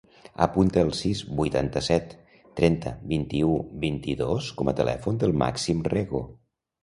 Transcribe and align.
Apunta 0.43 0.79
el 0.83 0.87
sis, 0.99 1.19
vuitanta-set, 1.41 2.15
trenta, 2.61 2.93
vint-i-u, 3.13 3.51
vint-i-dos 3.85 4.49
com 4.61 4.71
a 4.71 4.75
telèfon 4.83 5.23
del 5.25 5.35
Màxim 5.45 5.85
Rego. 5.97 6.23